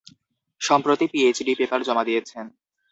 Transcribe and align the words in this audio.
সম্প্রতি 0.61 1.05
PhD 1.11 1.51
paper 1.59 1.79
জমা 1.83 2.03
দিয়েছেন। 2.05 2.45